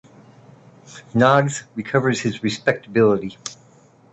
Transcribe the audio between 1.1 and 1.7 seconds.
Noggs